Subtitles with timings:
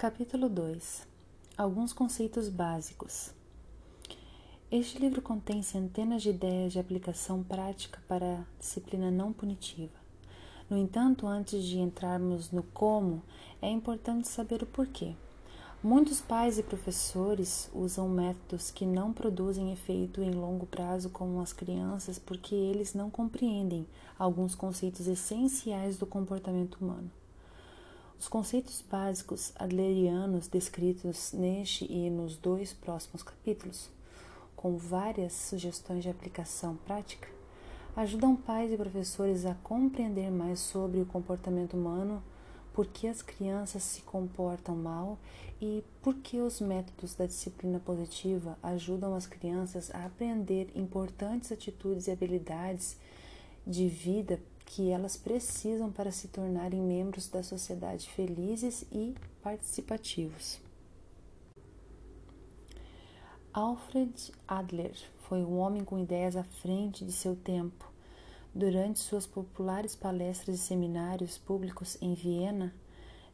[0.00, 1.06] Capítulo 2
[1.58, 3.34] Alguns conceitos básicos.
[4.72, 9.92] Este livro contém centenas de ideias de aplicação prática para a disciplina não punitiva.
[10.70, 13.22] No entanto, antes de entrarmos no como,
[13.60, 15.14] é importante saber o porquê.
[15.82, 21.52] Muitos pais e professores usam métodos que não produzem efeito em longo prazo com as
[21.52, 23.86] crianças porque eles não compreendem
[24.18, 27.10] alguns conceitos essenciais do comportamento humano.
[28.20, 33.88] Os conceitos básicos adlerianos descritos neste e nos dois próximos capítulos,
[34.54, 37.26] com várias sugestões de aplicação prática,
[37.96, 42.22] ajudam pais e professores a compreender mais sobre o comportamento humano,
[42.74, 45.18] por que as crianças se comportam mal
[45.58, 52.06] e por que os métodos da disciplina positiva ajudam as crianças a aprender importantes atitudes
[52.06, 52.98] e habilidades
[53.66, 54.38] de vida
[54.72, 60.60] que elas precisam para se tornarem membros da sociedade felizes e participativos.
[63.52, 67.84] Alfred Adler foi um homem com ideias à frente de seu tempo.
[68.54, 72.72] Durante suas populares palestras e seminários públicos em Viena,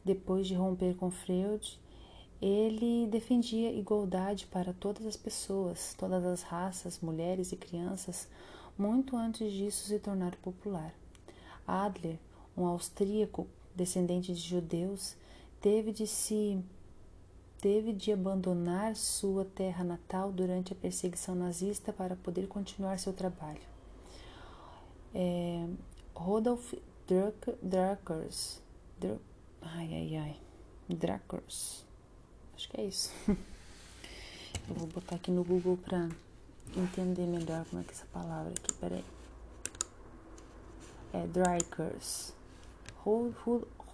[0.03, 1.79] depois de romper com Freud,
[2.41, 8.27] ele defendia igualdade para todas as pessoas, todas as raças, mulheres e crianças,
[8.75, 10.95] muito antes disso se tornar popular.
[11.67, 12.17] Adler,
[12.55, 15.15] um austríaco descendente de judeus,
[15.61, 16.63] teve de se
[17.59, 23.61] teve de abandonar sua terra natal durante a perseguição nazista para poder continuar seu trabalho.
[25.13, 25.67] É,
[26.15, 26.73] Rodolf
[27.61, 28.61] Drakers,
[28.99, 29.17] Dr,
[29.61, 30.35] ai ai ai,
[30.87, 31.85] Drakers,
[32.55, 33.11] acho que é isso.
[34.69, 36.09] Eu vou botar aqui no Google para
[36.75, 39.16] entender melhor como é que é essa palavra aqui, peraí
[41.13, 42.33] é Dreikers.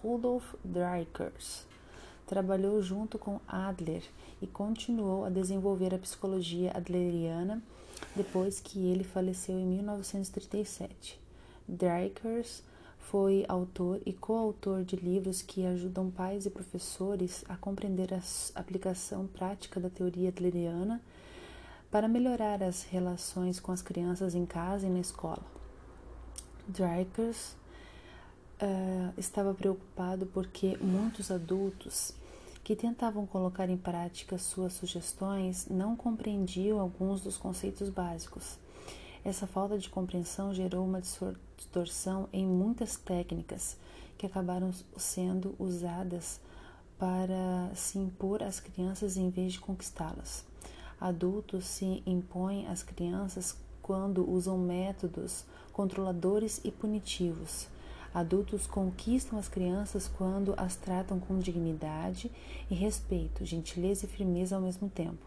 [0.02, 1.66] Rudolf Dreikers
[2.26, 4.02] trabalhou junto com Adler
[4.42, 7.62] e continuou a desenvolver a psicologia adleriana
[8.16, 11.20] depois que ele faleceu em 1937.
[11.68, 12.62] Dreikers
[12.98, 18.20] foi autor e coautor de livros que ajudam pais e professores a compreender a
[18.58, 21.00] aplicação prática da teoria adleriana
[21.90, 25.63] para melhorar as relações com as crianças em casa e na escola.
[26.68, 27.56] Drykers
[28.60, 32.14] uh, estava preocupado porque muitos adultos
[32.62, 38.58] que tentavam colocar em prática suas sugestões não compreendiam alguns dos conceitos básicos.
[39.22, 43.76] Essa falta de compreensão gerou uma distorção em muitas técnicas
[44.16, 46.40] que acabaram sendo usadas
[46.98, 50.44] para se impor às crianças em vez de conquistá-las.
[51.00, 57.68] Adultos se impõem às crianças quando usam métodos controladores e punitivos.
[58.14, 62.30] Adultos conquistam as crianças quando as tratam com dignidade
[62.70, 65.26] e respeito, gentileza e firmeza ao mesmo tempo,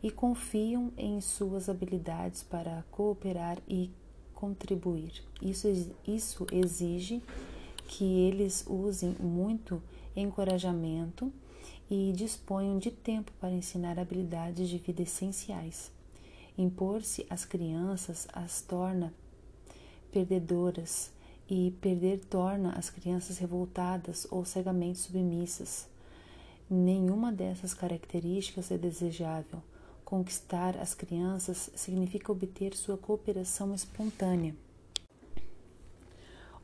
[0.00, 3.90] e confiam em suas habilidades para cooperar e
[4.34, 5.24] contribuir.
[5.42, 5.66] Isso,
[6.06, 7.20] isso exige
[7.88, 9.82] que eles usem muito
[10.14, 11.32] encorajamento
[11.90, 15.90] e disponham de tempo para ensinar habilidades de vida essenciais.
[16.60, 19.14] Impor-se às crianças as torna
[20.12, 21.10] perdedoras
[21.48, 25.88] e perder torna as crianças revoltadas ou cegamente submissas.
[26.68, 29.62] Nenhuma dessas características é desejável.
[30.04, 34.54] Conquistar as crianças significa obter sua cooperação espontânea.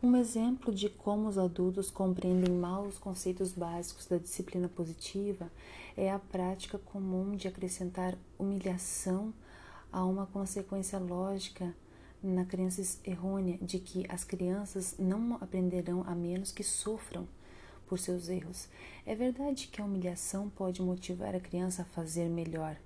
[0.02, 5.50] Um exemplo de como os adultos compreendem mal os conceitos básicos da disciplina positiva
[5.96, 9.32] é a prática comum de acrescentar humilhação
[9.92, 11.74] a uma consequência lógica
[12.22, 17.26] na crença errônea de que as crianças não aprenderão a menos que sofram
[17.86, 18.69] por seus erros.
[19.04, 22.76] É verdade que a humilhação pode motivar a criança a fazer melhor,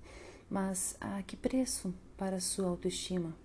[0.49, 3.35] mas a que preço para sua autoestima?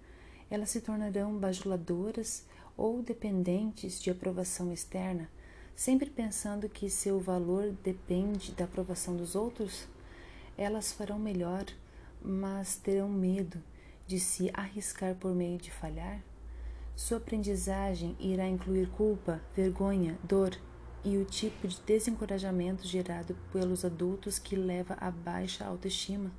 [0.50, 2.44] Elas se tornarão bajuladoras
[2.76, 5.30] ou dependentes de aprovação externa,
[5.74, 9.86] sempre pensando que seu valor depende da aprovação dos outros?
[10.56, 11.64] Elas farão melhor,
[12.22, 13.62] mas terão medo
[14.06, 16.22] de se arriscar por meio de falhar?
[16.94, 20.56] Sua aprendizagem irá incluir culpa, vergonha, dor
[21.04, 26.32] e o tipo de desencorajamento gerado pelos adultos que leva a baixa autoestima?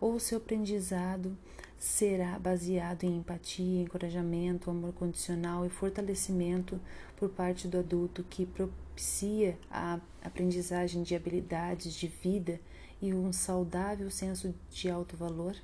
[0.00, 1.36] Ou seu aprendizado
[1.78, 6.80] será baseado em empatia, encorajamento, amor condicional e fortalecimento
[7.16, 12.60] por parte do adulto que propicia a aprendizagem de habilidades de vida
[13.02, 15.56] e um saudável senso de alto valor?